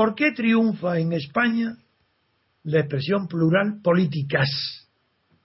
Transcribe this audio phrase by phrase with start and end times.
[0.00, 1.76] ¿Por qué triunfa en España
[2.62, 4.48] la expresión plural políticas?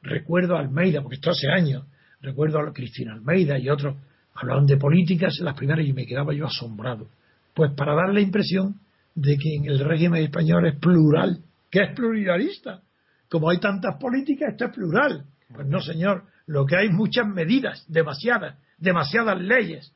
[0.00, 1.84] Recuerdo a Almeida, porque esto hace años,
[2.20, 3.96] recuerdo a Cristina Almeida y otros
[4.32, 7.08] hablaban de políticas las primeras y me quedaba yo asombrado.
[7.52, 8.78] Pues para dar la impresión
[9.16, 12.80] de que en el régimen español es plural, que es pluralista.
[13.28, 15.24] Como hay tantas políticas, esto es plural.
[15.52, 19.92] Pues no, señor, lo que hay muchas medidas, demasiadas, demasiadas leyes.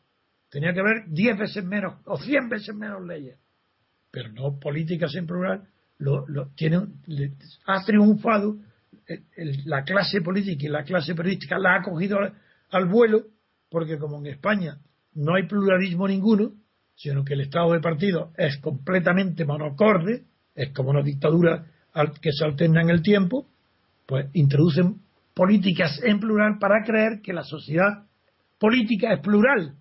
[0.51, 3.39] Tenía que haber diez veces menos o cien veces menos leyes
[4.11, 6.51] pero no políticas en plural, lo, lo
[7.67, 8.57] ha triunfado
[9.65, 12.19] la clase política y la clase periodística la ha cogido
[12.71, 13.25] al, vuelo,
[13.71, 14.79] porque como en España
[15.15, 16.53] no hay pluralismo ninguno,
[16.95, 20.25] sino que el Estado de partido es completamente monocorde,
[20.55, 21.67] es como una dictadura
[22.21, 23.49] que se alterna en el tiempo,
[24.07, 25.01] pues introducen
[25.35, 28.07] políticas en plural para creer que la sociedad
[28.59, 29.77] política es plural.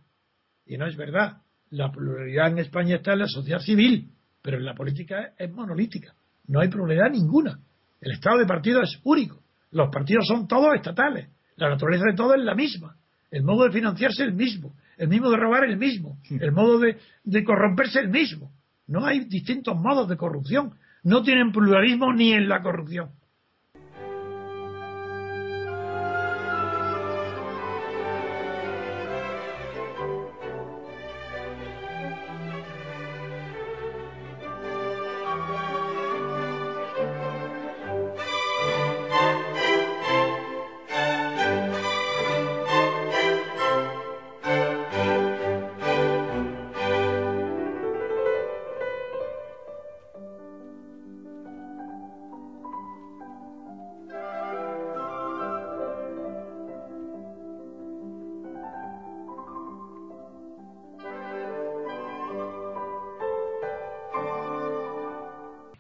[0.66, 1.42] Y no es verdad.
[1.70, 4.12] La pluralidad en España está en la sociedad civil,
[4.48, 6.14] pero en la política es monolítica,
[6.48, 7.60] no hay pluralidad ninguna.
[8.00, 12.34] El estado de partido es único, los partidos son todos estatales, la naturaleza de todo
[12.34, 12.96] es la misma,
[13.30, 16.54] el modo de financiarse es el mismo, el mismo de robar es el mismo, el
[16.54, 18.54] modo de, de corromperse es el mismo.
[18.88, 23.10] No hay distintos modos de corrupción, no tienen pluralismo ni en la corrupción.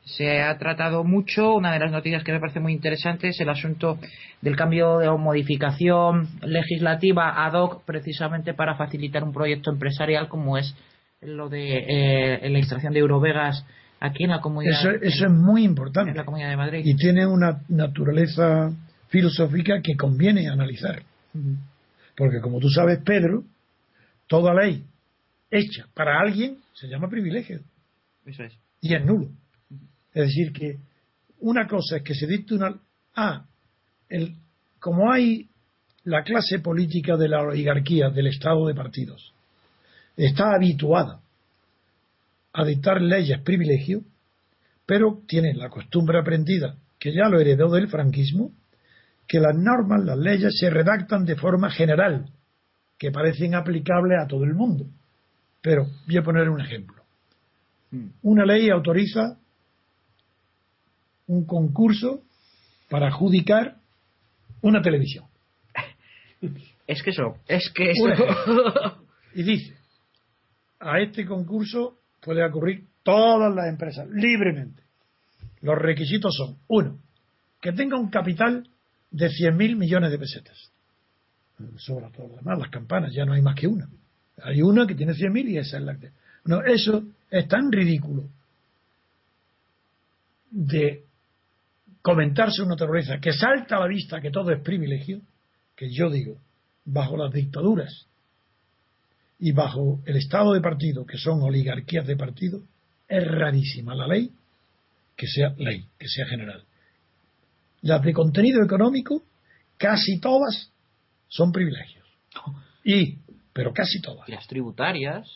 [0.07, 1.53] Se ha tratado mucho.
[1.53, 3.99] Una de las noticias que me parece muy interesante es el asunto
[4.41, 10.75] del cambio de modificación legislativa ad hoc precisamente para facilitar un proyecto empresarial como es
[11.21, 13.65] lo de eh, la extracción de Eurovegas
[13.99, 14.79] aquí en la comunidad.
[14.79, 16.11] Eso, eso es muy importante.
[16.11, 16.81] En la comunidad de Madrid.
[16.85, 18.71] Y tiene una naturaleza
[19.09, 21.01] filosófica que conviene analizar.
[22.15, 23.43] Porque como tú sabes, Pedro,
[24.27, 24.83] toda ley
[25.51, 27.59] hecha para alguien se llama privilegio.
[28.25, 28.53] Eso es.
[28.81, 29.29] Y es nulo.
[30.17, 30.79] Es decir, que
[31.41, 32.75] una cosa es que se dicte una.
[33.15, 33.45] Ah,
[34.09, 34.33] el,
[34.79, 35.47] como hay
[36.05, 39.31] la clase política de la oligarquía, del Estado de partidos,
[40.15, 41.19] está habituada
[42.51, 44.01] a dictar leyes privilegio,
[44.87, 48.53] pero tiene la costumbre aprendida, que ya lo heredó del franquismo,
[49.27, 52.31] que las normas, las leyes se redactan de forma general,
[52.97, 54.87] que parecen aplicables a todo el mundo.
[55.61, 57.03] Pero voy a poner un ejemplo.
[57.91, 58.07] Mm.
[58.23, 59.37] Una ley autoriza
[61.27, 62.23] un concurso
[62.89, 63.77] para adjudicar
[64.61, 65.25] una televisión.
[66.87, 68.05] Es que eso, es que eso.
[69.33, 69.75] Y dice,
[70.79, 74.81] a este concurso puede ocurrir todas las empresas, libremente.
[75.61, 76.97] Los requisitos son, uno,
[77.61, 78.67] que tenga un capital
[79.11, 80.71] de 100.000 millones de pesetas.
[81.77, 83.87] Sobra todo lo demás, las campanas, ya no hay más que una.
[84.41, 86.11] Hay una que tiene 100.000 y esa es la que...
[86.45, 88.23] No, eso es tan ridículo
[90.49, 91.06] de
[92.01, 95.21] comentarse una terrorista que salta a la vista que todo es privilegio,
[95.75, 96.37] que yo digo,
[96.85, 98.07] bajo las dictaduras
[99.39, 102.61] y bajo el estado de partido, que son oligarquías de partido,
[103.07, 104.31] es rarísima la ley
[105.17, 106.63] que sea ley, que sea general.
[107.81, 109.23] Las de contenido económico,
[109.77, 110.71] casi todas
[111.27, 112.05] son privilegios.
[112.83, 113.17] Y,
[113.51, 114.29] pero casi todas.
[114.29, 115.27] Las tributarias.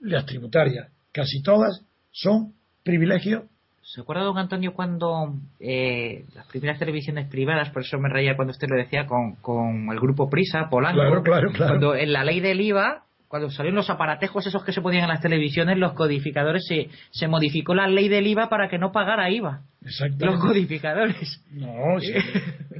[0.00, 1.82] Las tributarias, casi todas
[2.12, 2.54] son
[2.84, 3.44] privilegios
[3.88, 8.50] ¿Se acuerda, don Antonio, cuando eh, las primeras televisiones privadas, por eso me reía cuando
[8.50, 11.72] usted lo decía, con, con el grupo Prisa, Polanco, claro, claro, claro.
[11.72, 15.08] cuando en la ley del IVA, cuando salieron los aparatejos esos que se ponían en
[15.08, 19.30] las televisiones, los codificadores, se, se modificó la ley del IVA para que no pagara
[19.30, 19.62] IVA.
[19.82, 20.26] Exacto.
[20.26, 21.42] Los codificadores.
[21.52, 22.12] No, sí,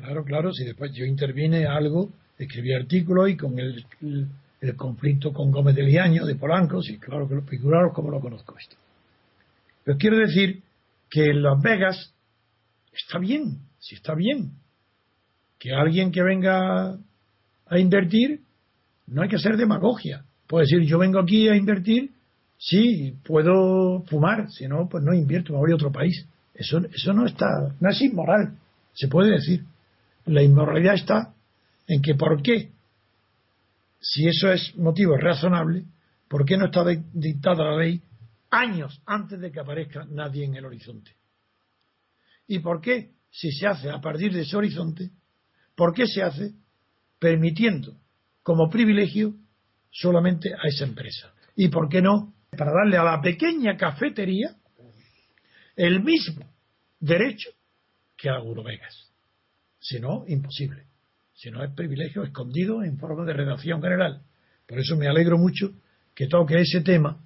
[0.03, 3.83] claro, claro, si después yo intervine algo, escribí artículos y con el,
[4.61, 8.21] el, conflicto con Gómez de Liaño, de Polanco, sí, claro que lo figuraros como lo
[8.21, 8.77] conozco esto.
[9.85, 10.68] Pero quiero decir
[11.11, 12.15] que en Las Vegas
[12.93, 14.53] está bien, si está bien.
[15.59, 16.99] Que alguien que venga
[17.67, 18.41] a invertir,
[19.07, 20.25] no hay que hacer demagogia.
[20.47, 22.11] Puede decir, yo vengo aquí a invertir,
[22.59, 26.27] sí, puedo fumar, si no, pues no invierto, me voy a otro país.
[26.55, 27.47] Eso, eso no está,
[27.81, 28.57] no es inmoral,
[28.95, 29.65] se puede decir.
[30.27, 31.33] La inmoralidad está
[31.87, 32.71] en que por qué,
[34.01, 35.85] si eso es motivo razonable,
[36.29, 38.03] ¿por qué no está dictada la ley
[38.51, 41.17] años antes de que aparezca nadie en el horizonte?
[42.47, 45.11] ¿Y por qué, si se hace a partir de ese horizonte,
[45.75, 46.53] por qué se hace
[47.19, 47.99] permitiendo
[48.43, 49.35] como privilegio
[49.91, 51.33] solamente a esa empresa?
[51.55, 54.57] ¿Y por qué no para darle a la pequeña cafetería
[55.77, 56.45] el mismo
[56.99, 57.51] derecho
[58.17, 59.13] que a Eurovegas?
[59.79, 60.85] Si no, imposible.
[61.35, 64.23] Si no, es privilegio escondido en forma de redacción general.
[64.67, 65.71] Por eso me alegro mucho
[66.15, 67.25] que toque ese tema,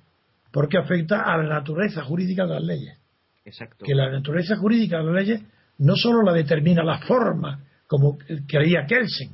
[0.53, 2.99] porque afecta a la naturaleza jurídica de las leyes.
[3.45, 3.85] Exacto.
[3.85, 5.43] Que la naturaleza jurídica de las leyes
[5.79, 9.33] no solo la determina la forma, como creía Kelsen.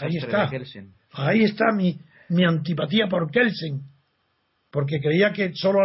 [0.00, 0.50] Ahí está.
[1.12, 3.82] Ahí está mi, mi antipatía por Kelsen.
[4.70, 5.78] Porque creía que solo.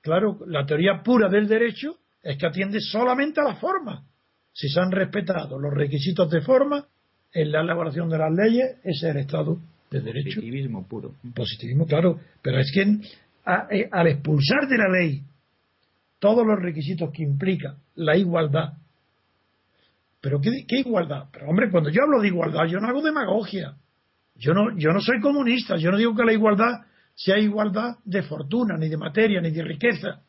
[0.00, 4.04] Claro, la teoría pura del derecho es que atiende solamente a la forma.
[4.52, 6.86] Si se han respetado los requisitos de forma
[7.32, 9.58] en la elaboración de las leyes, ese es el Estado
[9.90, 10.40] de Derecho.
[10.40, 11.14] Positivismo puro.
[11.34, 12.20] Positivismo, claro.
[12.42, 12.82] Pero es que
[13.70, 15.22] eh, al expulsar de la ley
[16.18, 18.74] todos los requisitos que implica la igualdad.
[20.20, 21.26] ¿Pero qué, igualdad?
[21.30, 23.76] Pero hombre, cuando yo hablo de igualdad, yo no hago demagogia.
[24.36, 28.22] Yo no, yo no soy comunista, yo no digo que la igualdad sea igualdad de
[28.22, 30.22] fortuna, ni de materia, ni de riqueza.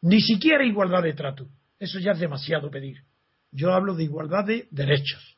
[0.00, 1.48] Ni siquiera igualdad de trato.
[1.78, 3.02] Eso ya es demasiado pedir.
[3.50, 5.36] Yo hablo de igualdad de derechos,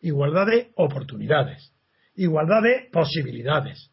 [0.00, 1.72] igualdad de oportunidades,
[2.14, 3.90] igualdad de posibilidades.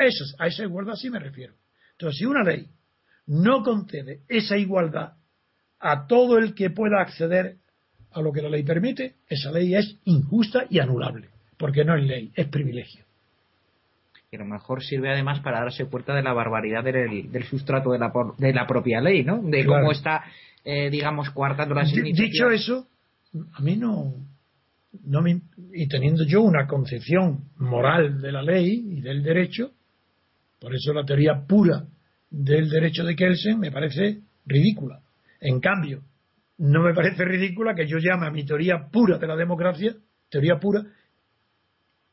[0.00, 1.54] Eso, a esa igualdad sí me refiero.
[1.92, 2.66] Entonces, si una ley
[3.26, 5.12] no concede esa igualdad
[5.78, 7.56] a todo el que pueda acceder
[8.12, 12.04] a lo que la ley permite, esa ley es injusta y anulable, porque no es
[12.04, 13.04] ley, es privilegio.
[14.32, 17.98] Y a lo mejor sirve además para darse cuenta de la barbaridad del, sustrato de
[17.98, 19.42] la, de la propia ley, ¿no?
[19.42, 20.24] De cómo está,
[20.64, 22.30] eh, digamos, coartando las iniciativas.
[22.30, 22.86] Dicho eso,
[23.54, 24.14] a mí no,
[25.04, 25.40] no me,
[25.72, 29.72] y teniendo yo una concepción moral de la ley y del derecho,
[30.60, 31.86] por eso la teoría pura
[32.28, 35.00] del derecho de Kelsen me parece ridícula.
[35.40, 36.02] En cambio,
[36.58, 39.96] no me parece ridícula que yo llame a mi teoría pura de la democracia,
[40.28, 40.84] teoría pura,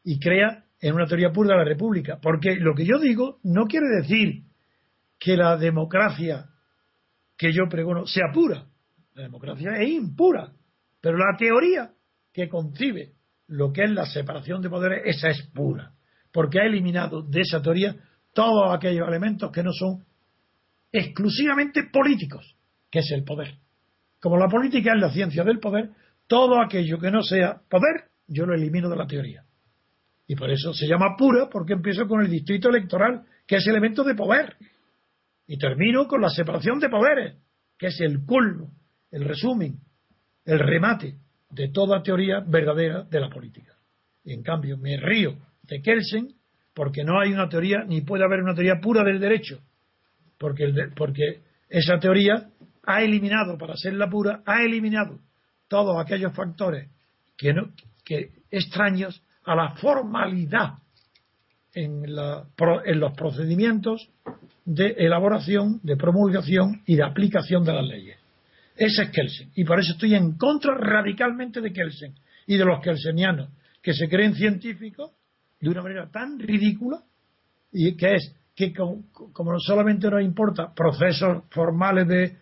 [0.04, 2.20] y crea en una teoría pura de la república.
[2.22, 4.44] Porque lo que yo digo no quiere decir
[5.20, 6.46] que la democracia
[7.36, 8.66] que yo pregono sea pura.
[9.14, 10.54] La democracia es impura.
[11.02, 11.92] Pero la teoría
[12.32, 13.14] que concibe
[13.48, 15.92] lo que es la separación de poderes, esa es pura.
[16.32, 17.96] Porque ha eliminado de esa teoría
[18.38, 20.06] todos aquellos elementos que no son
[20.92, 22.56] exclusivamente políticos,
[22.92, 23.56] que es el poder.
[24.20, 25.90] Como la política es la ciencia del poder,
[26.28, 29.44] todo aquello que no sea poder, yo lo elimino de la teoría.
[30.28, 34.04] Y por eso se llama pura, porque empiezo con el distrito electoral, que es elemento
[34.04, 34.56] de poder.
[35.48, 37.38] Y termino con la separación de poderes,
[37.76, 38.70] que es el culmo,
[39.10, 39.80] el resumen,
[40.46, 41.16] el remate
[41.50, 43.74] de toda teoría verdadera de la política.
[44.24, 46.37] Y en cambio me río de Kelsen
[46.78, 49.60] porque no hay una teoría, ni puede haber una teoría pura del derecho,
[50.38, 52.52] porque, porque esa teoría
[52.84, 55.18] ha eliminado, para ser la pura, ha eliminado
[55.68, 56.88] todos aquellos factores
[57.36, 57.72] que, no,
[58.06, 60.74] que extraños a la formalidad
[61.74, 62.46] en, la,
[62.86, 64.12] en los procedimientos
[64.64, 68.20] de elaboración, de promulgación y de aplicación de las leyes.
[68.76, 69.50] Ese es Kelsen.
[69.56, 72.14] Y por eso estoy en contra radicalmente de Kelsen
[72.46, 73.50] y de los kelsenianos
[73.82, 75.10] que se creen científicos
[75.60, 77.02] de una manera tan ridícula
[77.72, 82.36] y que es que como, solamente nos importa procesos formales de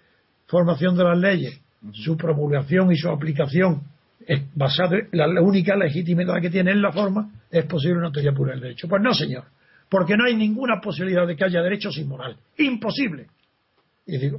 [0.47, 1.59] formación de las leyes,
[1.91, 3.83] su promulgación y su aplicación
[4.25, 8.33] es basada la, la única legitimidad que tiene en la forma, es posible una teoría
[8.33, 8.87] pura del derecho.
[8.87, 9.43] Pues no, señor,
[9.89, 12.37] porque no hay ninguna posibilidad de que haya derecho sin moral.
[12.57, 13.27] Imposible.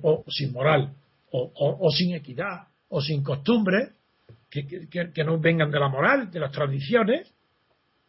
[0.03, 0.93] o sin moral,
[1.31, 3.91] o, sin equidad, o sin costumbre,
[4.51, 7.33] que, que, no vengan de la moral, de las tradiciones.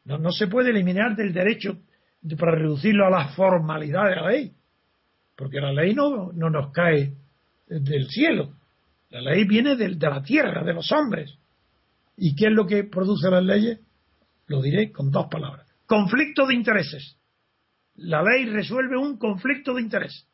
[0.08, 1.80] No, no se puede eliminar del derecho
[2.40, 4.54] para reducirlo a la formalidad de la ley.
[5.36, 7.14] Porque la ley no, no nos cae
[7.68, 8.54] del cielo.
[9.10, 11.38] La ley viene de, de la tierra, de los hombres.
[12.16, 13.80] ¿Y qué es lo que produce las leyes?
[14.48, 15.68] Lo diré con dos palabras.
[15.86, 17.18] Conflicto de intereses.
[17.96, 20.26] La ley resuelve un conflicto de interés.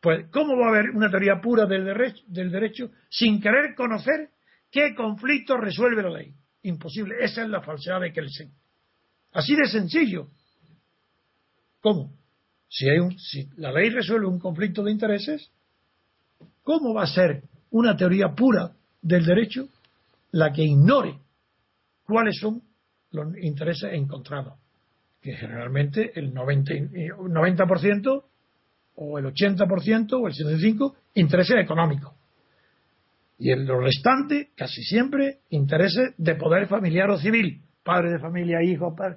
[0.00, 4.30] Pues, ¿cómo va a haber una teoría pura del derecho, del derecho sin querer conocer
[4.70, 6.32] qué conflicto resuelve la ley?
[6.62, 7.16] Imposible.
[7.20, 8.59] Esa es la falsedad de Kelsen.
[9.32, 10.28] Así de sencillo.
[11.80, 12.12] ¿Cómo?
[12.68, 15.50] Si, hay un, si la ley resuelve un conflicto de intereses,
[16.62, 18.72] ¿cómo va a ser una teoría pura
[19.02, 19.68] del derecho
[20.32, 21.18] la que ignore
[22.04, 22.62] cuáles son
[23.10, 24.54] los intereses encontrados?
[25.20, 28.24] Que generalmente el 90%, 90%
[28.96, 32.14] o el 80% o el 75% intereses económicos.
[33.38, 38.62] Y en lo restante, casi siempre, intereses de poder familiar o civil, padre de familia,
[38.62, 39.16] hijos, padre,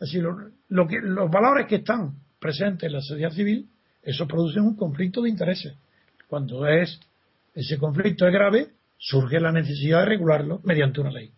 [0.00, 3.68] así lo, que, los valores que están presentes en la sociedad civil,
[4.02, 5.74] eso produce un conflicto de intereses.
[6.28, 7.00] Cuando es
[7.54, 11.32] ese conflicto es grave, surge la necesidad de regularlo mediante una ley.